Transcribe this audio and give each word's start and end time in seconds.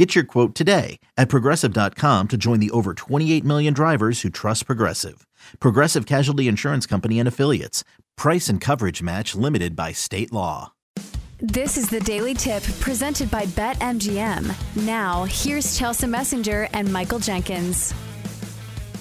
Get 0.00 0.14
your 0.14 0.24
quote 0.24 0.54
today 0.54 0.98
at 1.18 1.28
progressive.com 1.28 2.28
to 2.28 2.38
join 2.38 2.58
the 2.58 2.70
over 2.70 2.94
28 2.94 3.44
million 3.44 3.74
drivers 3.74 4.22
who 4.22 4.30
trust 4.30 4.64
Progressive. 4.64 5.26
Progressive 5.60 6.06
Casualty 6.06 6.48
Insurance 6.48 6.86
Company 6.86 7.18
and 7.18 7.28
Affiliates. 7.28 7.84
Price 8.16 8.48
and 8.48 8.62
coverage 8.62 9.02
match 9.02 9.34
limited 9.34 9.76
by 9.76 9.92
state 9.92 10.32
law. 10.32 10.72
This 11.38 11.76
is 11.76 11.90
the 11.90 12.00
Daily 12.00 12.32
Tip 12.32 12.62
presented 12.80 13.30
by 13.30 13.44
BetMGM. 13.44 14.86
Now, 14.86 15.24
here's 15.24 15.78
Chelsa 15.78 16.08
Messinger 16.08 16.70
and 16.72 16.90
Michael 16.90 17.18
Jenkins. 17.18 17.92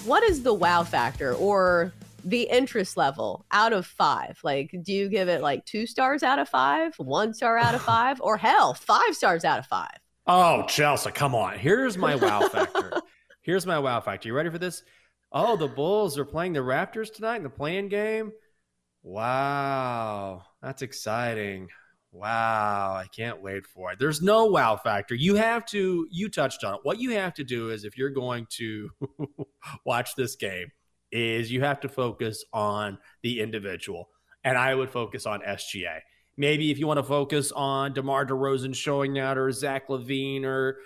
What 0.03 0.23
is 0.23 0.43
the 0.43 0.53
wow 0.53 0.83
factor 0.83 1.33
or 1.33 1.93
the 2.25 2.41
interest 2.51 2.97
level 2.97 3.45
out 3.51 3.71
of 3.71 3.85
five? 3.85 4.37
Like, 4.43 4.75
do 4.83 4.91
you 4.91 5.07
give 5.07 5.29
it 5.29 5.41
like 5.41 5.63
two 5.63 5.87
stars 5.87 6.23
out 6.23 6.39
of 6.39 6.49
five, 6.49 6.93
one 6.97 7.33
star 7.33 7.57
out 7.57 7.73
of 7.73 7.81
five, 7.81 8.19
or 8.19 8.35
hell, 8.35 8.73
five 8.73 9.15
stars 9.15 9.45
out 9.45 9.59
of 9.59 9.65
five? 9.65 9.95
Oh, 10.27 10.63
Chelsa, 10.67 11.13
come 11.13 11.35
on. 11.35 11.57
Here's 11.57 11.97
my 11.97 12.15
wow 12.15 12.47
factor. 12.49 13.01
Here's 13.41 13.65
my 13.65 13.79
wow 13.79 14.01
factor. 14.01 14.27
You 14.27 14.35
ready 14.35 14.49
for 14.49 14.59
this? 14.59 14.83
Oh, 15.31 15.55
the 15.55 15.67
Bulls 15.67 16.17
are 16.17 16.25
play-in 16.25 16.53
the 16.53 16.59
Raptors 16.59 17.13
tonight 17.13 17.37
in 17.37 17.43
the 17.43 17.49
playing 17.49 17.89
game. 17.89 18.31
Wow, 19.03 20.43
that's 20.61 20.81
exciting. 20.81 21.69
Wow, 22.11 22.93
I 22.95 23.05
can't 23.15 23.41
wait 23.41 23.65
for 23.67 23.91
it. 23.91 23.99
There's 23.99 24.21
no 24.21 24.47
wow 24.47 24.77
factor. 24.77 25.13
You 25.13 25.35
have 25.35 25.65
to, 25.67 26.07
you 26.09 26.29
touched 26.29 26.63
on 26.63 26.75
it. 26.75 26.79
What 26.83 26.99
you 26.99 27.11
have 27.11 27.35
to 27.35 27.43
do 27.43 27.69
is 27.69 27.85
if 27.85 27.97
you're 27.97 28.09
going 28.09 28.47
to 28.57 28.89
watch 29.85 30.15
this 30.15 30.35
game, 30.35 30.71
is 31.11 31.51
you 31.51 31.61
have 31.61 31.79
to 31.81 31.89
focus 31.89 32.43
on 32.53 32.97
the 33.23 33.39
individual. 33.39 34.09
And 34.43 34.57
I 34.57 34.73
would 34.73 34.89
focus 34.89 35.25
on 35.25 35.41
SGA. 35.41 35.99
Maybe 36.39 36.71
if 36.71 36.79
you 36.79 36.87
want 36.87 36.99
to 36.99 37.03
focus 37.03 37.51
on 37.51 37.91
DeMar 37.91 38.25
DeRozan 38.25 38.73
showing 38.73 39.19
out 39.19 39.37
or 39.37 39.51
Zach 39.51 39.89
LaVine 39.89 40.45
or 40.45 40.77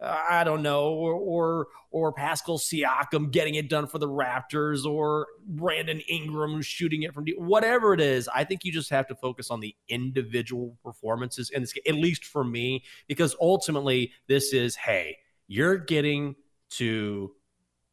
uh, 0.00 0.22
I 0.28 0.42
don't 0.44 0.62
know, 0.62 0.90
or, 0.90 1.12
or 1.12 1.68
or 1.90 2.12
Pascal 2.12 2.58
Siakam 2.58 3.30
getting 3.30 3.54
it 3.54 3.68
done 3.68 3.86
for 3.86 3.98
the 3.98 4.08
Raptors, 4.08 4.84
or 4.84 5.28
Brandon 5.46 6.00
Ingram 6.08 6.60
shooting 6.62 7.02
it 7.02 7.14
from 7.14 7.24
deep, 7.24 7.38
whatever 7.38 7.94
it 7.94 8.00
is. 8.00 8.28
I 8.32 8.42
think 8.42 8.64
you 8.64 8.72
just 8.72 8.90
have 8.90 9.06
to 9.08 9.14
focus 9.14 9.50
on 9.50 9.60
the 9.60 9.74
individual 9.88 10.76
performances, 10.84 11.50
and 11.54 11.64
at 11.86 11.94
least 11.94 12.24
for 12.24 12.42
me, 12.42 12.82
because 13.06 13.36
ultimately 13.40 14.12
this 14.26 14.52
is, 14.52 14.74
hey, 14.74 15.16
you're 15.46 15.78
getting 15.78 16.34
to 16.70 17.32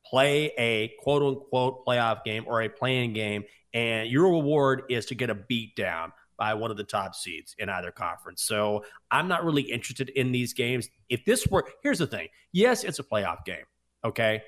play 0.05 0.53
a 0.57 0.91
quote 1.03 1.21
unquote 1.21 1.85
playoff 1.85 2.23
game 2.23 2.45
or 2.47 2.63
a 2.63 2.69
play-in 2.69 3.13
game, 3.13 3.43
and 3.73 4.09
your 4.09 4.31
reward 4.31 4.83
is 4.89 5.05
to 5.07 5.15
get 5.15 5.29
a 5.29 5.35
beat 5.35 5.75
down 5.75 6.11
by 6.37 6.53
one 6.53 6.71
of 6.71 6.77
the 6.77 6.83
top 6.83 7.15
seeds 7.15 7.55
in 7.57 7.69
either 7.69 7.91
conference. 7.91 8.43
So 8.43 8.83
I'm 9.11 9.27
not 9.27 9.45
really 9.45 9.63
interested 9.63 10.09
in 10.09 10.31
these 10.31 10.53
games. 10.53 10.89
If 11.09 11.25
this 11.25 11.47
were, 11.47 11.65
here's 11.83 11.99
the 11.99 12.07
thing 12.07 12.29
yes, 12.51 12.83
it's 12.83 12.99
a 12.99 13.03
playoff 13.03 13.45
game. 13.45 13.65
Okay. 14.03 14.43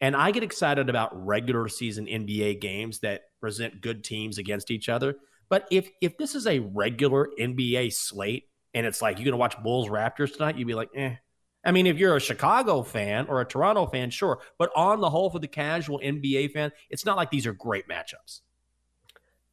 And 0.00 0.16
I 0.16 0.32
get 0.32 0.42
excited 0.42 0.88
about 0.88 1.10
regular 1.24 1.68
season 1.68 2.06
NBA 2.06 2.60
games 2.60 2.98
that 3.00 3.22
present 3.40 3.80
good 3.80 4.02
teams 4.02 4.38
against 4.38 4.70
each 4.70 4.88
other. 4.88 5.16
But 5.48 5.68
if 5.70 5.88
if 6.00 6.16
this 6.18 6.34
is 6.34 6.46
a 6.46 6.58
regular 6.58 7.28
NBA 7.38 7.92
slate 7.92 8.48
and 8.74 8.86
it's 8.86 9.02
like 9.02 9.18
you're 9.18 9.26
gonna 9.26 9.36
watch 9.36 9.62
Bulls 9.62 9.88
Raptors 9.88 10.32
tonight, 10.32 10.56
you'd 10.56 10.66
be 10.66 10.74
like, 10.74 10.90
eh. 10.94 11.16
I 11.64 11.70
mean, 11.70 11.86
if 11.86 11.98
you're 11.98 12.16
a 12.16 12.20
Chicago 12.20 12.82
fan 12.82 13.26
or 13.28 13.40
a 13.40 13.44
Toronto 13.44 13.86
fan, 13.86 14.10
sure. 14.10 14.40
But 14.58 14.70
on 14.74 15.00
the 15.00 15.10
whole, 15.10 15.30
for 15.30 15.38
the 15.38 15.46
casual 15.46 16.00
NBA 16.00 16.50
fan, 16.50 16.72
it's 16.90 17.04
not 17.04 17.16
like 17.16 17.30
these 17.30 17.46
are 17.46 17.52
great 17.52 17.86
matchups. 17.88 18.40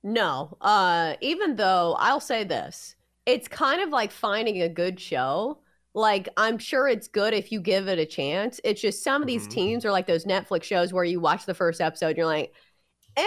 No. 0.04 0.58
Uh 0.62 1.16
even 1.22 1.56
though 1.56 1.96
I'll 2.00 2.20
say 2.20 2.44
this, 2.44 2.96
it's 3.26 3.48
kind 3.48 3.82
of 3.82 3.90
like 3.90 4.12
finding 4.12 4.62
a 4.62 4.70
good 4.70 5.00
show. 5.00 5.60
Like 5.94 6.30
I'm 6.38 6.58
sure 6.58 6.88
it's 6.88 7.08
good 7.08 7.34
if 7.34 7.52
you 7.52 7.60
give 7.62 7.88
it 7.88 8.00
a 8.00 8.06
chance. 8.06 8.60
It's 8.64 8.82
just 8.82 9.04
some 9.04 9.22
of 9.22 9.28
these 9.28 9.44
mm-hmm. 9.44 9.52
teams 9.52 9.86
are 9.86 9.92
like 9.92 10.08
those 10.08 10.26
Netflix 10.26 10.64
shows 10.64 10.94
where 10.94 11.04
you 11.04 11.20
watch 11.20 11.46
the 11.46 11.54
first 11.54 11.82
episode 11.82 12.10
and 12.10 12.18
you're 12.18 12.26
like, 12.26 12.54
eh, 13.18 13.24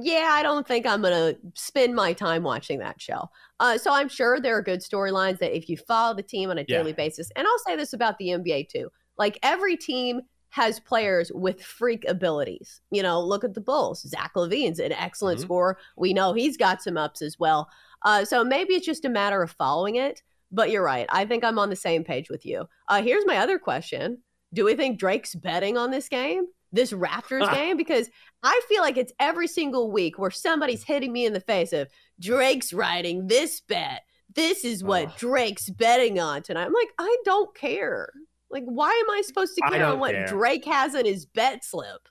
yeah, 0.00 0.30
I 0.32 0.42
don't 0.42 0.66
think 0.66 0.86
I'm 0.86 1.02
gonna 1.02 1.34
spend 1.54 1.94
my 1.94 2.12
time 2.12 2.42
watching 2.42 2.78
that 2.78 3.00
show. 3.00 3.28
Uh, 3.60 3.78
so 3.78 3.92
I'm 3.92 4.08
sure 4.08 4.40
there 4.40 4.56
are 4.56 4.62
good 4.62 4.80
storylines 4.80 5.38
that 5.38 5.56
if 5.56 5.68
you 5.68 5.76
follow 5.76 6.14
the 6.14 6.22
team 6.22 6.50
on 6.50 6.58
a 6.58 6.64
yeah. 6.66 6.78
daily 6.78 6.92
basis, 6.92 7.30
and 7.36 7.46
I'll 7.46 7.58
say 7.58 7.76
this 7.76 7.92
about 7.92 8.18
the 8.18 8.28
NBA 8.28 8.68
too, 8.68 8.90
like 9.18 9.38
every 9.42 9.76
team 9.76 10.22
has 10.52 10.78
players 10.78 11.32
with 11.34 11.62
freak 11.62 12.04
abilities. 12.06 12.82
You 12.90 13.02
know, 13.02 13.20
look 13.20 13.42
at 13.42 13.54
the 13.54 13.60
Bulls. 13.60 14.06
Zach 14.06 14.32
LaVine's 14.36 14.78
an 14.78 14.92
excellent 14.92 15.38
mm-hmm. 15.38 15.46
scorer. 15.46 15.78
We 15.96 16.12
know 16.12 16.34
he's 16.34 16.58
got 16.58 16.82
some 16.82 16.98
ups 16.98 17.22
as 17.22 17.38
well. 17.38 17.70
Uh, 18.02 18.26
so 18.26 18.44
maybe 18.44 18.74
it's 18.74 18.84
just 18.84 19.06
a 19.06 19.08
matter 19.08 19.42
of 19.42 19.50
following 19.52 19.96
it. 19.96 20.22
But 20.50 20.70
you're 20.70 20.84
right. 20.84 21.06
I 21.08 21.24
think 21.24 21.42
I'm 21.42 21.58
on 21.58 21.70
the 21.70 21.76
same 21.76 22.04
page 22.04 22.28
with 22.28 22.44
you. 22.44 22.66
Uh, 22.86 23.02
here's 23.02 23.24
my 23.24 23.38
other 23.38 23.58
question 23.58 24.18
Do 24.52 24.66
we 24.66 24.74
think 24.74 24.98
Drake's 24.98 25.34
betting 25.34 25.78
on 25.78 25.90
this 25.90 26.10
game? 26.10 26.44
This 26.70 26.92
Raptors 26.92 27.50
game? 27.54 27.78
Because 27.78 28.10
I 28.42 28.60
feel 28.68 28.82
like 28.82 28.98
it's 28.98 29.14
every 29.18 29.48
single 29.48 29.90
week 29.90 30.18
where 30.18 30.30
somebody's 30.30 30.84
hitting 30.84 31.14
me 31.14 31.24
in 31.24 31.32
the 31.32 31.40
face 31.40 31.72
of 31.72 31.88
Drake's 32.20 32.74
writing 32.74 33.26
this 33.26 33.62
bet. 33.62 34.02
This 34.34 34.66
is 34.66 34.84
what. 34.84 35.16
Drake's 35.16 35.70
betting 35.70 36.20
on 36.20 36.42
tonight. 36.42 36.66
I'm 36.66 36.74
like, 36.74 36.90
I 36.98 37.16
don't 37.24 37.54
care. 37.54 38.10
Like, 38.52 38.64
why 38.64 38.90
am 38.90 39.10
I 39.10 39.22
supposed 39.22 39.54
to 39.56 39.62
care 39.70 39.86
on 39.86 39.98
what 39.98 40.12
care. 40.12 40.26
Drake 40.26 40.64
has 40.66 40.94
in 40.94 41.06
his 41.06 41.24
bet 41.24 41.64
slip? 41.64 42.08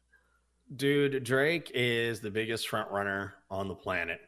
Dude, 0.75 1.23
Drake 1.23 1.71
is 1.73 2.19
the 2.19 2.31
biggest 2.31 2.67
front 2.67 2.89
runner 2.89 3.35
on 3.49 3.67
the 3.67 3.75
planet. 3.75 4.19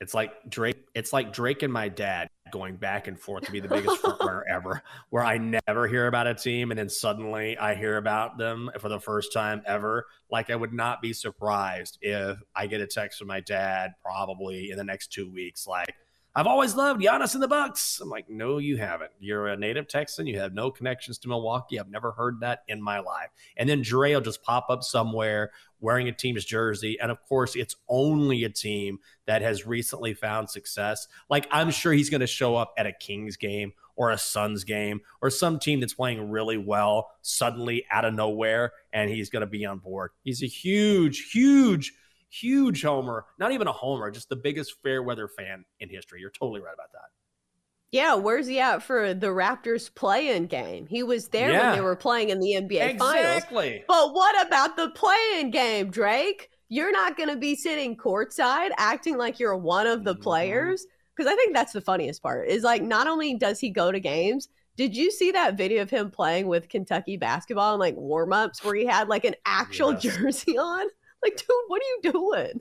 It's 0.00 0.14
like 0.14 0.32
Drake. 0.48 0.84
It's 0.94 1.12
like 1.12 1.32
Drake 1.32 1.62
and 1.62 1.72
my 1.72 1.88
dad 1.88 2.28
going 2.52 2.76
back 2.76 3.06
and 3.06 3.18
forth 3.18 3.44
to 3.44 3.52
be 3.52 3.60
the 3.60 3.68
biggest 3.68 3.98
front 4.00 4.20
runner 4.20 4.44
ever. 4.50 4.82
Where 5.10 5.24
I 5.24 5.38
never 5.38 5.86
hear 5.86 6.08
about 6.08 6.26
a 6.26 6.34
team, 6.34 6.72
and 6.72 6.78
then 6.78 6.88
suddenly 6.88 7.56
I 7.56 7.76
hear 7.76 7.96
about 7.96 8.36
them 8.36 8.68
for 8.80 8.88
the 8.88 8.98
first 8.98 9.32
time 9.32 9.62
ever. 9.64 10.06
Like 10.28 10.50
I 10.50 10.56
would 10.56 10.72
not 10.72 11.00
be 11.02 11.12
surprised 11.12 11.98
if 12.02 12.36
I 12.54 12.66
get 12.66 12.80
a 12.80 12.86
text 12.86 13.18
from 13.18 13.28
my 13.28 13.40
dad 13.40 13.92
probably 14.02 14.72
in 14.72 14.76
the 14.76 14.84
next 14.84 15.12
two 15.12 15.30
weeks, 15.30 15.68
like 15.68 15.94
I've 16.34 16.46
always 16.46 16.74
loved 16.74 17.02
Giannis 17.02 17.34
and 17.34 17.42
the 17.42 17.48
Bucks. 17.48 18.00
I'm 18.00 18.08
like, 18.08 18.30
no, 18.30 18.56
you 18.56 18.78
haven't. 18.78 19.10
You're 19.20 19.48
a 19.48 19.56
native 19.56 19.86
Texan. 19.86 20.26
You 20.26 20.38
have 20.40 20.54
no 20.54 20.70
connections 20.70 21.18
to 21.18 21.28
Milwaukee. 21.28 21.78
I've 21.78 21.90
never 21.90 22.12
heard 22.12 22.40
that 22.40 22.62
in 22.68 22.80
my 22.80 23.00
life. 23.00 23.28
And 23.56 23.68
then 23.68 23.82
Dre 23.82 24.14
will 24.14 24.22
just 24.22 24.42
pop 24.42 24.66
up 24.70 24.82
somewhere 24.82 25.50
wearing 25.80 26.08
a 26.08 26.12
team's 26.12 26.46
jersey. 26.46 26.98
And 26.98 27.10
of 27.10 27.22
course, 27.22 27.54
it's 27.54 27.76
only 27.86 28.44
a 28.44 28.48
team 28.48 29.00
that 29.26 29.42
has 29.42 29.66
recently 29.66 30.14
found 30.14 30.48
success. 30.48 31.06
Like, 31.28 31.46
I'm 31.50 31.70
sure 31.70 31.92
he's 31.92 32.08
going 32.08 32.22
to 32.22 32.26
show 32.26 32.56
up 32.56 32.72
at 32.78 32.86
a 32.86 32.92
Kings 32.92 33.36
game 33.36 33.74
or 33.94 34.10
a 34.10 34.16
Suns 34.16 34.64
game 34.64 35.02
or 35.20 35.28
some 35.28 35.58
team 35.58 35.80
that's 35.80 35.92
playing 35.94 36.30
really 36.30 36.56
well 36.56 37.10
suddenly 37.20 37.84
out 37.90 38.06
of 38.06 38.14
nowhere, 38.14 38.72
and 38.92 39.10
he's 39.10 39.28
going 39.28 39.42
to 39.42 39.46
be 39.46 39.66
on 39.66 39.78
board. 39.78 40.12
He's 40.22 40.42
a 40.42 40.46
huge, 40.46 41.30
huge 41.30 41.92
huge 42.32 42.82
homer, 42.82 43.26
not 43.38 43.52
even 43.52 43.66
a 43.66 43.72
homer, 43.72 44.10
just 44.10 44.28
the 44.28 44.36
biggest 44.36 44.74
fair 44.82 45.02
weather 45.02 45.28
fan 45.28 45.64
in 45.80 45.88
history. 45.88 46.20
You're 46.20 46.30
totally 46.30 46.60
right 46.60 46.74
about 46.74 46.92
that. 46.92 47.10
Yeah, 47.90 48.14
where's 48.14 48.46
he 48.46 48.58
at 48.58 48.82
for 48.82 49.12
the 49.12 49.26
Raptors 49.26 49.94
play-in 49.94 50.46
game? 50.46 50.86
He 50.86 51.02
was 51.02 51.28
there 51.28 51.50
yeah. 51.50 51.66
when 51.66 51.76
they 51.76 51.82
were 51.82 51.94
playing 51.94 52.30
in 52.30 52.40
the 52.40 52.52
NBA 52.52 52.92
exactly. 52.92 53.84
Finals. 53.84 53.84
But 53.86 54.14
what 54.14 54.46
about 54.46 54.76
the 54.76 54.88
play-in 54.90 55.50
game, 55.50 55.90
Drake? 55.90 56.48
You're 56.70 56.90
not 56.90 57.18
going 57.18 57.28
to 57.28 57.36
be 57.36 57.54
sitting 57.54 57.98
courtside 57.98 58.70
acting 58.78 59.18
like 59.18 59.38
you're 59.38 59.56
one 59.56 59.86
of 59.86 60.04
the 60.04 60.14
mm-hmm. 60.14 60.22
players 60.22 60.86
because 61.14 61.30
I 61.30 61.36
think 61.36 61.52
that's 61.52 61.74
the 61.74 61.82
funniest 61.82 62.22
part. 62.22 62.48
Is 62.48 62.62
like 62.62 62.82
not 62.82 63.08
only 63.08 63.34
does 63.34 63.60
he 63.60 63.68
go 63.68 63.92
to 63.92 64.00
games, 64.00 64.48
did 64.78 64.96
you 64.96 65.10
see 65.10 65.32
that 65.32 65.58
video 65.58 65.82
of 65.82 65.90
him 65.90 66.10
playing 66.10 66.46
with 66.46 66.70
Kentucky 66.70 67.18
basketball 67.18 67.74
and 67.74 67.80
like 67.80 67.94
warm-ups 67.96 68.64
where 68.64 68.74
he 68.74 68.86
had 68.86 69.08
like 69.08 69.26
an 69.26 69.34
actual 69.44 69.92
yes. 69.92 70.16
jersey 70.16 70.56
on? 70.56 70.86
Like, 71.22 71.36
dude, 71.36 71.48
what 71.68 71.80
are 71.80 71.84
you 71.84 72.12
doing? 72.12 72.60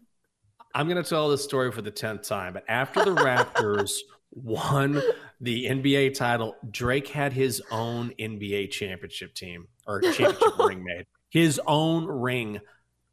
I'm 0.74 0.88
going 0.88 1.02
to 1.02 1.10
tell 1.10 1.30
this 1.30 1.44
story 1.44 1.72
for 1.72 1.82
the 1.82 1.92
10th 1.92 2.28
time. 2.28 2.54
But 2.54 2.64
after 2.68 3.04
the 3.04 3.12
Raptors 3.12 3.92
won 4.32 5.02
the 5.42 5.66
NBA 5.66 6.14
title, 6.14 6.56
Drake 6.70 7.08
had 7.08 7.34
his 7.34 7.62
own 7.72 8.14
NBA 8.20 8.72
championship 8.72 9.34
team 9.34 9.68
or 9.86 10.02
championship 10.02 10.58
ring 10.60 10.84
made. 10.84 11.06
His 11.30 11.60
own 11.66 12.06
ring. 12.06 12.60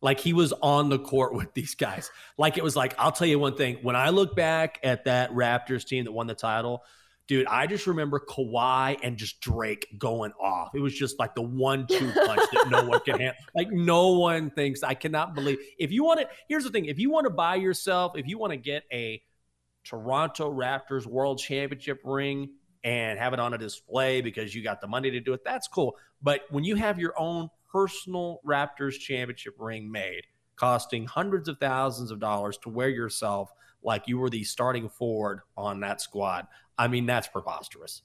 Like 0.00 0.20
he 0.20 0.32
was 0.32 0.52
on 0.52 0.90
the 0.90 0.98
court 0.98 1.34
with 1.34 1.52
these 1.54 1.74
guys. 1.74 2.10
Like 2.36 2.56
it 2.56 2.62
was 2.62 2.76
like, 2.76 2.94
I'll 2.98 3.12
tell 3.12 3.26
you 3.26 3.38
one 3.38 3.56
thing. 3.56 3.78
When 3.82 3.96
I 3.96 4.10
look 4.10 4.36
back 4.36 4.78
at 4.84 5.06
that 5.06 5.32
Raptors 5.32 5.84
team 5.84 6.04
that 6.04 6.12
won 6.12 6.28
the 6.28 6.34
title, 6.34 6.84
dude, 7.28 7.46
I 7.46 7.66
just 7.66 7.86
remember 7.86 8.18
Kawhi 8.18 8.98
and 9.02 9.16
just 9.16 9.40
Drake 9.40 9.86
going 9.98 10.32
off. 10.40 10.74
It 10.74 10.80
was 10.80 10.94
just 10.94 11.18
like 11.20 11.34
the 11.34 11.42
one-two 11.42 12.12
punch 12.26 12.40
that 12.52 12.68
no 12.70 12.84
one 12.84 13.00
can 13.00 13.20
handle. 13.20 13.36
Like 13.54 13.70
no 13.70 14.18
one 14.18 14.50
thinks. 14.50 14.82
I 14.82 14.94
cannot 14.94 15.34
believe. 15.34 15.58
If 15.78 15.92
you 15.92 16.02
want 16.02 16.20
to, 16.20 16.28
here's 16.48 16.64
the 16.64 16.70
thing: 16.70 16.86
if 16.86 16.98
you 16.98 17.10
want 17.10 17.24
to 17.26 17.30
buy 17.30 17.54
yourself, 17.54 18.16
if 18.16 18.26
you 18.26 18.38
want 18.38 18.52
to 18.52 18.56
get 18.56 18.82
a 18.92 19.22
Toronto 19.84 20.52
Raptors 20.52 21.06
World 21.06 21.38
Championship 21.38 22.00
ring 22.02 22.50
and 22.82 23.18
have 23.18 23.32
it 23.32 23.40
on 23.40 23.54
a 23.54 23.58
display 23.58 24.20
because 24.20 24.54
you 24.54 24.62
got 24.62 24.80
the 24.80 24.88
money 24.88 25.10
to 25.10 25.20
do 25.20 25.34
it, 25.34 25.44
that's 25.44 25.68
cool. 25.68 25.96
But 26.22 26.42
when 26.50 26.64
you 26.64 26.74
have 26.76 26.98
your 26.98 27.18
own 27.18 27.50
personal 27.70 28.40
Raptors 28.46 28.98
championship 28.98 29.54
ring 29.58 29.90
made, 29.90 30.22
costing 30.56 31.06
hundreds 31.06 31.48
of 31.48 31.58
thousands 31.58 32.10
of 32.10 32.18
dollars 32.18 32.58
to 32.58 32.68
wear 32.68 32.88
yourself 32.88 33.50
like 33.88 34.06
you 34.06 34.18
were 34.18 34.28
the 34.28 34.44
starting 34.44 34.88
forward 34.88 35.40
on 35.56 35.80
that 35.80 36.00
squad. 36.00 36.46
I 36.76 36.88
mean, 36.88 37.06
that's 37.06 37.26
preposterous. 37.26 38.02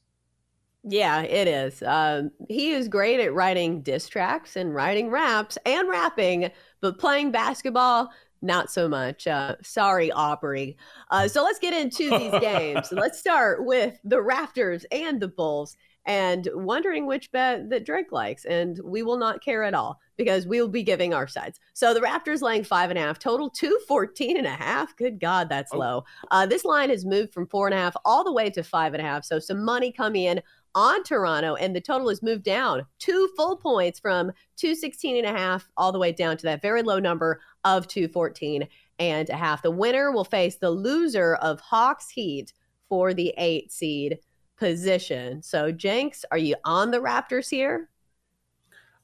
Yeah, 0.85 1.21
it 1.21 1.47
is. 1.47 1.83
Um, 1.85 2.31
he 2.49 2.71
is 2.71 2.87
great 2.87 3.19
at 3.19 3.33
writing 3.33 3.81
diss 3.81 4.07
tracks 4.07 4.55
and 4.55 4.73
writing 4.73 5.09
raps 5.09 5.57
and 5.65 5.89
rapping, 5.89 6.51
but 6.81 6.99
playing 6.99 7.31
basketball, 7.31 8.11
not 8.41 8.71
so 8.71 8.87
much. 8.87 9.27
Uh, 9.27 9.55
sorry, 9.61 10.09
Aubrey. 10.11 10.77
Uh, 11.11 11.27
so 11.27 11.43
let's 11.43 11.59
get 11.59 11.73
into 11.73 12.09
these 12.17 12.31
games. 12.41 12.91
Let's 12.93 13.19
start 13.19 13.65
with 13.65 13.97
the 14.05 14.17
Raptors 14.17 14.85
and 14.89 15.21
the 15.21 15.27
Bulls 15.27 15.75
and 16.05 16.49
wondering 16.53 17.05
which 17.05 17.31
bet 17.31 17.69
that 17.69 17.85
Drake 17.85 18.11
likes. 18.11 18.45
And 18.45 18.79
we 18.83 19.03
will 19.03 19.17
not 19.17 19.43
care 19.43 19.63
at 19.63 19.73
all 19.73 19.99
because 20.17 20.45
we 20.45 20.61
will 20.61 20.69
be 20.69 20.83
giving 20.83 21.13
our 21.13 21.27
sides. 21.27 21.59
So 21.73 21.93
the 21.93 22.01
Raptors 22.01 22.41
laying 22.41 22.63
five 22.63 22.89
and 22.89 22.99
a 22.99 23.01
half, 23.01 23.19
total 23.19 23.49
214 23.49 24.37
and 24.37 24.47
a 24.47 24.51
half. 24.51 24.95
Good 24.97 25.19
God, 25.19 25.49
that's 25.49 25.73
oh. 25.73 25.77
low. 25.77 26.03
Uh, 26.31 26.45
this 26.45 26.65
line 26.65 26.89
has 26.89 27.05
moved 27.05 27.33
from 27.33 27.47
four 27.47 27.67
and 27.67 27.73
a 27.73 27.77
half 27.77 27.95
all 28.03 28.23
the 28.23 28.33
way 28.33 28.49
to 28.49 28.63
five 28.63 28.93
and 28.93 29.01
a 29.01 29.05
half. 29.05 29.23
So 29.23 29.39
some 29.39 29.63
money 29.63 29.91
coming 29.91 30.23
in 30.23 30.41
on 30.75 31.03
Toronto, 31.03 31.55
and 31.55 31.75
the 31.75 31.81
total 31.81 32.09
has 32.09 32.23
moved 32.23 32.43
down 32.43 32.85
two 32.97 33.29
full 33.35 33.57
points 33.57 33.99
from 33.99 34.31
216 34.57 35.17
and 35.17 35.35
a 35.35 35.37
half 35.37 35.69
all 35.77 35.91
the 35.91 35.99
way 35.99 36.11
down 36.11 36.35
to 36.37 36.43
that 36.43 36.61
very 36.61 36.81
low 36.81 36.99
number 36.99 37.39
of 37.63 37.87
214 37.87 38.67
and 38.99 39.29
a 39.29 39.35
half. 39.35 39.61
The 39.61 39.71
winner 39.71 40.11
will 40.11 40.25
face 40.25 40.55
the 40.55 40.71
loser 40.71 41.35
of 41.35 41.59
Hawks 41.59 42.09
Heat 42.09 42.53
for 42.89 43.13
the 43.13 43.33
eight 43.37 43.71
seed 43.71 44.19
position. 44.63 45.43
So, 45.43 45.73
Jenks, 45.73 46.23
are 46.31 46.37
you 46.37 46.55
on 46.63 46.91
the 46.91 46.99
Raptors 46.99 47.49
here? 47.49 47.89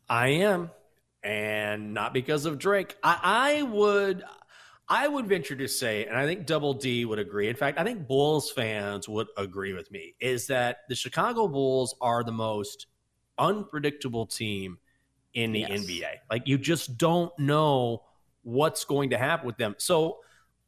I 0.08 0.30
am, 0.30 0.72
and 1.22 1.94
not 1.94 2.14
because 2.14 2.46
of 2.46 2.58
Drake. 2.58 2.96
I, 3.04 3.60
I 3.60 3.64
would. 3.64 4.24
I 4.92 5.08
would 5.08 5.28
venture 5.28 5.56
to 5.56 5.68
say, 5.68 6.06
and 6.06 6.18
I 6.18 6.26
think 6.26 6.48
Double 6.48 6.74
D 6.74 7.06
would 7.06 7.20
agree. 7.20 7.48
In 7.48 7.56
fact, 7.56 7.78
I 7.78 7.84
think 7.84 8.08
Bulls 8.08 8.50
fans 8.50 9.08
would 9.08 9.28
agree 9.38 9.74
with 9.74 9.92
me, 9.92 10.16
is 10.20 10.48
that 10.48 10.78
the 10.88 10.96
Chicago 10.96 11.48
Bulls 11.48 11.94
are 12.02 12.24
the 12.24 12.32
most 12.32 12.88
unpredictable 13.38 14.26
team 14.26 14.80
in 15.34 15.52
the 15.52 15.60
yes. 15.60 15.82
NBA. 15.82 16.14
Like 16.32 16.48
you 16.48 16.58
just 16.58 16.98
don't 16.98 17.38
know 17.38 18.04
what's 18.42 18.86
going 18.86 19.12
to 19.12 19.18
happen 19.18 19.46
with 19.46 19.58
them. 19.58 19.76
So 19.78 20.20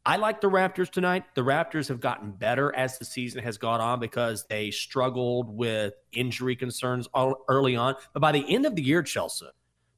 I 0.04 0.16
like 0.16 0.42
the 0.42 0.50
Raptors 0.50 0.90
tonight. 0.90 1.26
The 1.36 1.44
Raptors 1.44 1.88
have 1.90 2.00
gotten 2.00 2.32
better 2.32 2.74
as 2.76 2.98
the 2.98 3.06
season 3.06 3.44
has 3.44 3.60
gone 3.60 3.82
on 3.82 4.00
because 4.00 4.46
they 4.50 4.72
struggled 4.72 5.56
with 5.56 5.94
injury 6.12 6.56
concerns 6.56 7.08
early 7.48 7.76
on. 7.76 7.96
But 8.14 8.22
by 8.22 8.32
the 8.32 8.44
end 8.54 8.66
of 8.66 8.76
the 8.76 8.82
year, 8.82 9.04
Chelsa, 9.04 9.50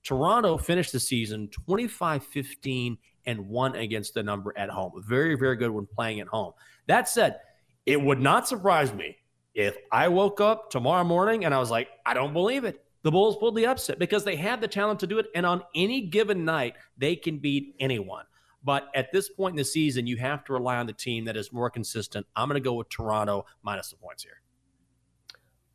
Toronto 0.04 0.58
finished 0.58 0.92
the 0.92 1.00
season 1.00 1.48
25 1.48 2.26
15 2.26 2.98
and 3.26 3.48
one 3.48 3.76
against 3.76 4.14
the 4.14 4.24
number 4.24 4.54
at 4.58 4.70
home. 4.70 4.92
Very, 5.08 5.36
very 5.36 5.56
good 5.56 5.72
when 5.72 5.86
playing 5.86 6.20
at 6.20 6.28
home. 6.28 6.52
That 6.88 7.08
said, 7.08 7.40
it 7.86 8.02
would 8.02 8.20
not 8.20 8.46
surprise 8.46 8.94
me 8.94 9.16
if 9.56 9.78
I 9.90 10.10
woke 10.10 10.42
up 10.42 10.70
tomorrow 10.70 11.06
morning 11.06 11.46
and 11.46 11.54
I 11.54 11.60
was 11.60 11.72
like, 11.72 11.88
I 12.06 12.14
don't 12.14 12.34
believe 12.34 12.66
it. 12.66 12.84
The 13.04 13.12
Bulls 13.12 13.38
pulled 13.38 13.56
the 13.56 13.68
upset 13.68 14.00
because 14.00 14.26
they 14.26 14.36
have 14.36 14.60
the 14.60 14.68
talent 14.68 15.00
to 15.02 15.08
do 15.08 15.20
it. 15.20 15.28
And 15.34 15.46
on 15.46 15.64
any 15.74 16.02
given 16.02 16.44
night, 16.44 16.76
they 16.98 17.16
can 17.16 17.38
beat 17.38 17.76
anyone. 17.80 18.26
But 18.64 18.90
at 18.96 19.12
this 19.12 19.30
point 19.30 19.54
in 19.54 19.58
the 19.58 19.66
season, 19.66 20.08
you 20.08 20.18
have 20.18 20.44
to 20.46 20.54
rely 20.54 20.78
on 20.78 20.88
the 20.88 20.94
team 20.94 21.26
that 21.26 21.36
is 21.36 21.52
more 21.52 21.70
consistent. 21.70 22.26
I'm 22.36 22.48
going 22.48 22.62
to 22.62 22.64
go 22.64 22.74
with 22.74 22.90
Toronto 22.90 23.46
minus 23.62 23.90
the 23.90 23.98
points 23.98 24.24
here. 24.24 24.42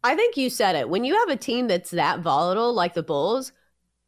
I 0.05 0.14
think 0.14 0.37
you 0.37 0.49
said 0.49 0.76
it. 0.76 0.88
When 0.88 1.05
you 1.05 1.14
have 1.19 1.29
a 1.29 1.37
team 1.37 1.67
that's 1.67 1.90
that 1.90 2.20
volatile 2.20 2.73
like 2.73 2.94
the 2.94 3.02
Bulls, 3.02 3.52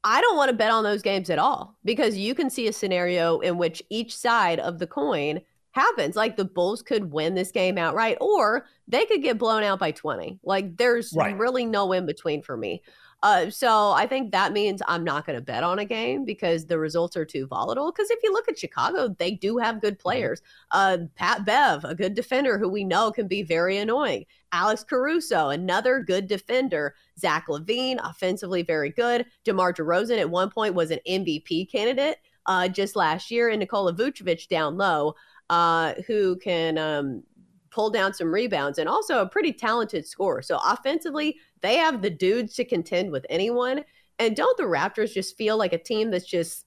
I 0.02 0.20
don't 0.20 0.36
want 0.36 0.50
to 0.50 0.56
bet 0.56 0.70
on 0.70 0.84
those 0.84 1.02
games 1.02 1.28
at 1.28 1.38
all 1.38 1.76
because 1.84 2.16
you 2.16 2.34
can 2.34 2.48
see 2.48 2.68
a 2.68 2.72
scenario 2.72 3.40
in 3.40 3.58
which 3.58 3.82
each 3.90 4.16
side 4.16 4.60
of 4.60 4.78
the 4.78 4.86
coin 4.86 5.40
happens. 5.72 6.16
Like 6.16 6.36
the 6.36 6.44
Bulls 6.44 6.82
could 6.82 7.12
win 7.12 7.34
this 7.34 7.50
game 7.50 7.76
outright, 7.76 8.16
or 8.20 8.66
they 8.88 9.04
could 9.04 9.22
get 9.22 9.38
blown 9.38 9.62
out 9.62 9.78
by 9.78 9.90
20. 9.90 10.40
Like 10.42 10.76
there's 10.76 11.12
right. 11.14 11.36
really 11.36 11.66
no 11.66 11.92
in 11.92 12.06
between 12.06 12.42
for 12.42 12.56
me. 12.56 12.82
Uh, 13.22 13.50
so 13.50 13.90
I 13.90 14.06
think 14.06 14.32
that 14.32 14.52
means 14.52 14.80
I'm 14.88 15.04
not 15.04 15.26
going 15.26 15.38
to 15.38 15.44
bet 15.44 15.62
on 15.62 15.78
a 15.78 15.84
game 15.84 16.24
because 16.24 16.66
the 16.66 16.78
results 16.78 17.16
are 17.16 17.24
too 17.24 17.46
volatile. 17.46 17.92
Because 17.92 18.10
if 18.10 18.18
you 18.22 18.32
look 18.32 18.48
at 18.48 18.58
Chicago, 18.58 19.14
they 19.18 19.32
do 19.32 19.58
have 19.58 19.80
good 19.80 19.94
mm-hmm. 19.94 20.02
players. 20.02 20.42
Uh, 20.70 20.98
Pat 21.16 21.44
Bev, 21.44 21.84
a 21.84 21.94
good 21.94 22.14
defender 22.14 22.58
who 22.58 22.68
we 22.68 22.84
know 22.84 23.10
can 23.10 23.28
be 23.28 23.42
very 23.42 23.76
annoying. 23.76 24.24
Alex 24.52 24.82
Caruso, 24.82 25.50
another 25.50 26.00
good 26.00 26.26
defender. 26.26 26.94
Zach 27.18 27.46
LaVine, 27.48 27.98
offensively 28.02 28.62
very 28.62 28.90
good. 28.90 29.26
DeMar 29.44 29.74
DeRozan 29.74 30.18
at 30.18 30.30
one 30.30 30.50
point 30.50 30.74
was 30.74 30.90
an 30.90 30.98
MVP 31.06 31.70
candidate 31.70 32.16
uh, 32.46 32.68
just 32.68 32.96
last 32.96 33.30
year, 33.30 33.50
and 33.50 33.60
Nikola 33.60 33.92
Vucevic 33.94 34.48
down 34.48 34.76
low, 34.76 35.14
uh, 35.50 35.94
who 36.06 36.36
can 36.36 36.78
um, 36.78 37.22
pull 37.70 37.90
down 37.90 38.12
some 38.12 38.32
rebounds 38.32 38.78
and 38.78 38.88
also 38.88 39.20
a 39.20 39.28
pretty 39.28 39.52
talented 39.52 40.06
scorer. 40.06 40.42
So 40.42 40.58
offensively, 40.64 41.38
they 41.60 41.76
have 41.76 42.02
the 42.02 42.10
dudes 42.10 42.54
to 42.54 42.64
contend 42.64 43.10
with 43.10 43.24
anyone. 43.30 43.84
And 44.18 44.36
don't 44.36 44.56
the 44.56 44.64
Raptors 44.64 45.12
just 45.12 45.36
feel 45.36 45.56
like 45.56 45.72
a 45.72 45.78
team 45.78 46.10
that's 46.10 46.26
just, 46.26 46.66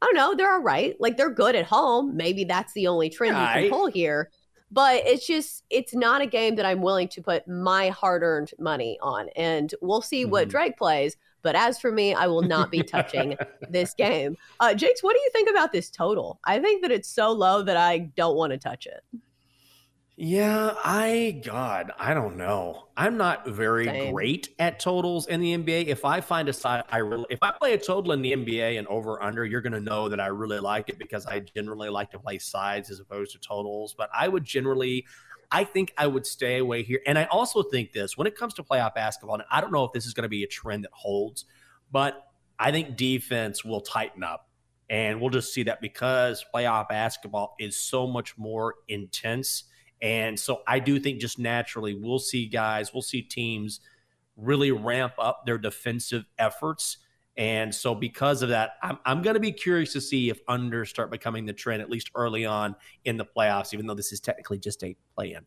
I 0.00 0.06
don't 0.06 0.14
know, 0.14 0.34
they're 0.34 0.52
all 0.52 0.62
right. 0.62 0.94
Like 1.00 1.16
they're 1.16 1.30
good 1.30 1.56
at 1.56 1.66
home. 1.66 2.16
Maybe 2.16 2.44
that's 2.44 2.72
the 2.74 2.86
only 2.86 3.10
trend 3.10 3.36
you 3.36 3.62
can 3.62 3.70
pull 3.70 3.86
here. 3.88 4.30
But 4.70 5.02
it's 5.06 5.26
just, 5.26 5.64
it's 5.70 5.94
not 5.94 6.22
a 6.22 6.26
game 6.26 6.56
that 6.56 6.66
I'm 6.66 6.82
willing 6.82 7.08
to 7.08 7.22
put 7.22 7.46
my 7.48 7.88
hard 7.88 8.22
earned 8.22 8.50
money 8.58 8.98
on. 9.00 9.28
And 9.36 9.74
we'll 9.80 10.02
see 10.02 10.22
mm-hmm. 10.22 10.32
what 10.32 10.48
Drake 10.48 10.76
plays. 10.76 11.16
But 11.42 11.54
as 11.54 11.78
for 11.78 11.92
me, 11.92 12.12
I 12.12 12.26
will 12.26 12.42
not 12.42 12.72
be 12.72 12.82
touching 12.82 13.36
this 13.70 13.94
game. 13.94 14.36
Uh, 14.58 14.74
Jenks, 14.74 15.04
what 15.04 15.14
do 15.14 15.20
you 15.20 15.30
think 15.32 15.48
about 15.48 15.70
this 15.70 15.90
total? 15.90 16.40
I 16.42 16.58
think 16.58 16.82
that 16.82 16.90
it's 16.90 17.08
so 17.08 17.30
low 17.30 17.62
that 17.62 17.76
I 17.76 17.98
don't 18.16 18.36
want 18.36 18.52
to 18.52 18.58
touch 18.58 18.86
it. 18.86 19.04
Yeah, 20.18 20.72
I 20.82 21.42
God, 21.44 21.92
I 21.98 22.14
don't 22.14 22.38
know. 22.38 22.88
I'm 22.96 23.18
not 23.18 23.46
very 23.46 23.84
Same. 23.84 24.14
great 24.14 24.48
at 24.58 24.80
totals 24.80 25.26
in 25.26 25.40
the 25.40 25.54
NBA. 25.54 25.88
If 25.88 26.06
I 26.06 26.22
find 26.22 26.48
a 26.48 26.54
side, 26.54 26.84
I 26.88 26.98
really 26.98 27.26
if 27.28 27.42
I 27.42 27.50
play 27.50 27.74
a 27.74 27.78
total 27.78 28.12
in 28.12 28.22
the 28.22 28.32
NBA 28.32 28.78
and 28.78 28.86
over 28.86 29.22
under, 29.22 29.44
you're 29.44 29.60
going 29.60 29.74
to 29.74 29.80
know 29.80 30.08
that 30.08 30.18
I 30.18 30.28
really 30.28 30.58
like 30.58 30.88
it 30.88 30.98
because 30.98 31.26
I 31.26 31.40
generally 31.40 31.90
like 31.90 32.10
to 32.12 32.18
play 32.18 32.38
sides 32.38 32.90
as 32.90 32.98
opposed 32.98 33.32
to 33.32 33.38
totals. 33.38 33.94
But 33.96 34.08
I 34.14 34.28
would 34.28 34.42
generally, 34.42 35.04
I 35.52 35.64
think 35.64 35.92
I 35.98 36.06
would 36.06 36.26
stay 36.26 36.58
away 36.58 36.82
here. 36.82 37.02
And 37.06 37.18
I 37.18 37.24
also 37.24 37.62
think 37.62 37.92
this 37.92 38.16
when 38.16 38.26
it 38.26 38.38
comes 38.38 38.54
to 38.54 38.62
playoff 38.62 38.94
basketball, 38.94 39.34
and 39.34 39.44
I 39.50 39.60
don't 39.60 39.70
know 39.70 39.84
if 39.84 39.92
this 39.92 40.06
is 40.06 40.14
going 40.14 40.22
to 40.22 40.30
be 40.30 40.44
a 40.44 40.48
trend 40.48 40.84
that 40.84 40.92
holds, 40.94 41.44
but 41.92 42.26
I 42.58 42.72
think 42.72 42.96
defense 42.96 43.66
will 43.66 43.82
tighten 43.82 44.24
up. 44.24 44.48
And 44.88 45.20
we'll 45.20 45.30
just 45.30 45.52
see 45.52 45.64
that 45.64 45.82
because 45.82 46.42
playoff 46.54 46.88
basketball 46.88 47.54
is 47.58 47.76
so 47.76 48.06
much 48.06 48.38
more 48.38 48.76
intense 48.88 49.64
and 50.02 50.38
so 50.38 50.62
I 50.66 50.78
do 50.78 50.98
think 50.98 51.20
just 51.20 51.38
naturally 51.38 51.94
we'll 51.94 52.18
see 52.18 52.46
guys, 52.46 52.92
we'll 52.92 53.02
see 53.02 53.22
teams 53.22 53.80
really 54.36 54.70
ramp 54.70 55.14
up 55.18 55.46
their 55.46 55.58
defensive 55.58 56.24
efforts. 56.38 56.98
And 57.38 57.74
so 57.74 57.94
because 57.94 58.42
of 58.42 58.48
that, 58.50 58.72
I'm, 58.82 58.98
I'm 59.04 59.22
going 59.22 59.34
to 59.34 59.40
be 59.40 59.52
curious 59.52 59.92
to 59.92 60.00
see 60.00 60.30
if 60.30 60.44
unders 60.46 60.88
start 60.88 61.10
becoming 61.10 61.46
the 61.46 61.52
trend, 61.52 61.82
at 61.82 61.90
least 61.90 62.10
early 62.14 62.46
on 62.46 62.76
in 63.04 63.16
the 63.16 63.26
playoffs, 63.26 63.74
even 63.74 63.86
though 63.86 63.94
this 63.94 64.12
is 64.12 64.20
technically 64.20 64.58
just 64.58 64.82
a 64.82 64.96
play 65.14 65.32
in. 65.32 65.44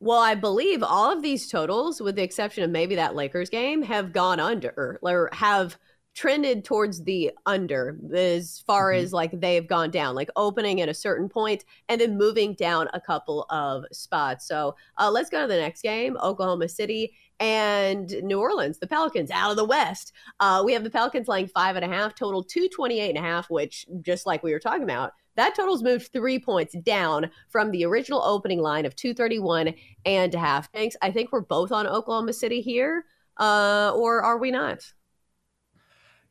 Well, 0.00 0.20
I 0.20 0.34
believe 0.34 0.82
all 0.82 1.10
of 1.12 1.22
these 1.22 1.48
totals, 1.48 2.00
with 2.00 2.16
the 2.16 2.22
exception 2.22 2.64
of 2.64 2.70
maybe 2.70 2.94
that 2.94 3.14
Lakers 3.14 3.50
game, 3.50 3.82
have 3.82 4.12
gone 4.12 4.40
under 4.40 4.98
or 5.02 5.30
have– 5.32 5.78
trended 6.14 6.64
towards 6.64 7.02
the 7.02 7.32
under 7.44 7.98
as 8.14 8.62
far 8.66 8.92
mm-hmm. 8.92 9.04
as 9.04 9.12
like 9.12 9.38
they've 9.40 9.66
gone 9.66 9.90
down, 9.90 10.14
like 10.14 10.30
opening 10.36 10.80
at 10.80 10.88
a 10.88 10.94
certain 10.94 11.28
point 11.28 11.64
and 11.88 12.00
then 12.00 12.16
moving 12.16 12.54
down 12.54 12.88
a 12.94 13.00
couple 13.00 13.46
of 13.50 13.84
spots. 13.92 14.46
So 14.46 14.76
uh, 14.98 15.10
let's 15.10 15.30
go 15.30 15.42
to 15.42 15.48
the 15.48 15.58
next 15.58 15.82
game 15.82 16.16
Oklahoma 16.22 16.68
City 16.68 17.12
and 17.40 18.10
New 18.22 18.40
Orleans, 18.40 18.78
the 18.78 18.86
Pelicans 18.86 19.30
out 19.30 19.50
of 19.50 19.56
the 19.56 19.64
West. 19.64 20.12
Uh, 20.38 20.62
we 20.64 20.72
have 20.72 20.84
the 20.84 20.90
Pelicans 20.90 21.26
laying 21.26 21.48
five 21.48 21.76
and 21.76 21.84
a 21.84 21.88
half, 21.88 22.14
total 22.14 22.44
228 22.44 23.08
and 23.08 23.18
a 23.18 23.20
half, 23.20 23.50
which 23.50 23.86
just 24.02 24.24
like 24.24 24.42
we 24.42 24.52
were 24.52 24.60
talking 24.60 24.84
about, 24.84 25.12
that 25.36 25.56
total's 25.56 25.82
moved 25.82 26.12
three 26.12 26.38
points 26.38 26.76
down 26.82 27.28
from 27.48 27.72
the 27.72 27.84
original 27.84 28.22
opening 28.22 28.60
line 28.60 28.86
of 28.86 28.94
231 28.94 29.74
and 30.06 30.34
a 30.34 30.38
half. 30.38 30.70
Thanks. 30.72 30.96
I 31.02 31.10
think 31.10 31.32
we're 31.32 31.40
both 31.40 31.72
on 31.72 31.88
Oklahoma 31.88 32.32
City 32.32 32.60
here, 32.60 33.04
uh, 33.38 33.92
or 33.96 34.22
are 34.22 34.38
we 34.38 34.52
not? 34.52 34.92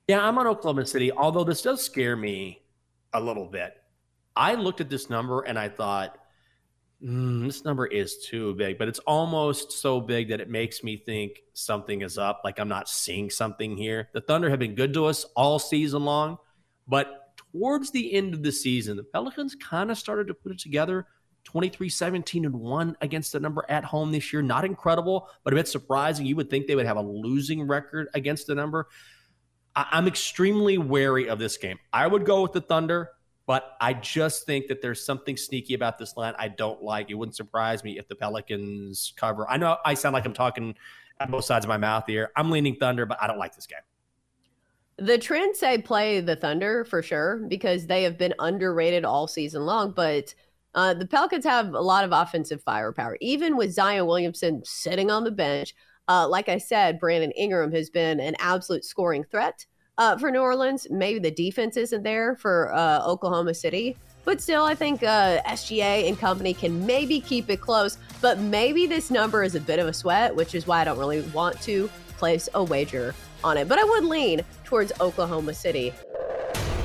Yeah, 0.07 0.25
I'm 0.25 0.37
on 0.37 0.47
Oklahoma 0.47 0.85
City, 0.85 1.11
although 1.11 1.43
this 1.43 1.61
does 1.61 1.83
scare 1.83 2.15
me 2.15 2.61
a 3.13 3.21
little 3.21 3.45
bit. 3.45 3.75
I 4.35 4.55
looked 4.55 4.81
at 4.81 4.89
this 4.89 5.09
number 5.09 5.41
and 5.41 5.57
I 5.57 5.69
thought, 5.69 6.17
Mm, 7.03 7.45
this 7.45 7.65
number 7.65 7.85
is 7.85 8.17
too 8.25 8.53
big, 8.55 8.77
but 8.77 8.87
it's 8.87 8.99
almost 8.99 9.73
so 9.73 9.99
big 9.99 10.29
that 10.29 10.39
it 10.39 10.49
makes 10.49 10.83
me 10.83 10.95
think 10.95 11.41
something 11.53 12.01
is 12.01 12.17
up. 12.17 12.41
Like 12.45 12.59
I'm 12.59 12.69
not 12.69 12.87
seeing 12.87 13.29
something 13.29 13.75
here. 13.75 14.09
The 14.13 14.21
Thunder 14.21 14.49
have 14.49 14.59
been 14.59 14.75
good 14.75 14.93
to 14.93 15.05
us 15.05 15.25
all 15.35 15.59
season 15.59 16.05
long, 16.05 16.37
but 16.87 17.35
towards 17.35 17.91
the 17.91 18.13
end 18.13 18.33
of 18.33 18.41
the 18.41 18.53
season, 18.53 18.95
the 18.95 19.03
Pelicans 19.03 19.53
kind 19.55 19.91
of 19.91 19.97
started 19.97 20.27
to 20.27 20.33
put 20.33 20.53
it 20.53 20.59
together. 20.59 21.07
23 21.43 21.89
17 21.89 22.45
and 22.45 22.55
1 22.55 22.97
against 23.01 23.33
the 23.33 23.39
number 23.41 23.65
at 23.67 23.83
home 23.83 24.13
this 24.13 24.31
year. 24.31 24.41
Not 24.41 24.63
incredible, 24.63 25.27
but 25.43 25.51
a 25.51 25.57
bit 25.57 25.67
surprising. 25.67 26.25
You 26.25 26.37
would 26.37 26.49
think 26.49 26.67
they 26.67 26.75
would 26.75 26.85
have 26.85 26.95
a 26.95 27.01
losing 27.01 27.67
record 27.67 28.07
against 28.13 28.47
the 28.47 28.55
number. 28.55 28.87
I- 29.75 29.87
I'm 29.91 30.07
extremely 30.07 30.77
wary 30.77 31.27
of 31.29 31.39
this 31.39 31.57
game. 31.57 31.79
I 31.91 32.07
would 32.07 32.25
go 32.25 32.41
with 32.41 32.53
the 32.53 32.61
Thunder. 32.61 33.11
But 33.45 33.75
I 33.81 33.93
just 33.93 34.45
think 34.45 34.67
that 34.67 34.81
there's 34.81 35.05
something 35.05 35.35
sneaky 35.35 35.73
about 35.73 35.97
this 35.97 36.15
line 36.15 36.33
I 36.39 36.47
don't 36.47 36.81
like. 36.81 37.09
It 37.09 37.15
wouldn't 37.15 37.35
surprise 37.35 37.83
me 37.83 37.99
if 37.99 38.07
the 38.07 38.15
Pelicans 38.15 39.11
cover. 39.17 39.49
I 39.49 39.57
know 39.57 39.77
I 39.83 39.95
sound 39.95 40.13
like 40.13 40.25
I'm 40.25 40.33
talking 40.33 40.75
at 41.19 41.29
both 41.29 41.43
sides 41.43 41.65
of 41.65 41.69
my 41.69 41.75
mouth 41.75 42.05
here. 42.07 42.31
I'm 42.37 42.49
leaning 42.49 42.77
Thunder, 42.77 43.05
but 43.05 43.21
I 43.21 43.27
don't 43.27 43.37
like 43.37 43.53
this 43.53 43.67
game. 43.67 43.79
The 44.97 45.17
trends 45.17 45.59
say 45.59 45.77
play 45.77 46.21
the 46.21 46.37
Thunder 46.37 46.85
for 46.85 47.01
sure 47.01 47.45
because 47.49 47.85
they 47.85 48.03
have 48.03 48.17
been 48.17 48.33
underrated 48.39 49.03
all 49.03 49.27
season 49.27 49.65
long. 49.65 49.91
But 49.91 50.33
uh, 50.73 50.93
the 50.93 51.05
Pelicans 51.05 51.43
have 51.43 51.73
a 51.73 51.81
lot 51.81 52.05
of 52.05 52.13
offensive 52.13 52.63
firepower, 52.63 53.17
even 53.19 53.57
with 53.57 53.73
Zion 53.73 54.05
Williamson 54.05 54.61
sitting 54.63 55.11
on 55.11 55.25
the 55.25 55.31
bench. 55.31 55.75
Uh, 56.07 56.27
like 56.27 56.49
I 56.49 56.57
said, 56.57 56.99
Brandon 56.99 57.31
Ingram 57.31 57.71
has 57.71 57.89
been 57.89 58.19
an 58.19 58.35
absolute 58.39 58.83
scoring 58.83 59.23
threat 59.23 59.65
uh, 59.97 60.17
for 60.17 60.31
New 60.31 60.41
Orleans. 60.41 60.87
Maybe 60.89 61.19
the 61.19 61.31
defense 61.31 61.77
isn't 61.77 62.03
there 62.03 62.35
for 62.35 62.73
uh, 62.73 63.05
Oklahoma 63.05 63.53
City. 63.53 63.95
But 64.25 64.41
still, 64.41 64.63
I 64.63 64.73
think 64.73 65.03
uh, 65.03 65.41
SGA 65.41 66.07
and 66.07 66.17
company 66.17 66.53
can 66.53 66.85
maybe 66.85 67.19
keep 67.19 67.49
it 67.49 67.59
close. 67.59 67.97
But 68.21 68.39
maybe 68.39 68.87
this 68.87 69.11
number 69.11 69.43
is 69.43 69.55
a 69.55 69.59
bit 69.59 69.79
of 69.79 69.87
a 69.87 69.93
sweat, 69.93 70.33
which 70.33 70.55
is 70.55 70.65
why 70.65 70.81
I 70.81 70.83
don't 70.85 70.97
really 70.97 71.21
want 71.33 71.61
to 71.63 71.89
place 72.17 72.47
a 72.53 72.63
wager 72.63 73.13
on 73.43 73.57
it. 73.57 73.67
But 73.67 73.79
I 73.79 73.83
would 73.83 74.05
lean 74.05 74.41
towards 74.63 74.93
Oklahoma 75.01 75.53
City. 75.53 75.93